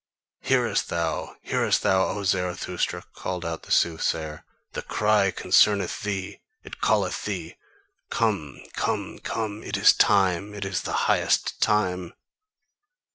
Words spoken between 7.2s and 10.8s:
thee: Come, come, come; it is time, it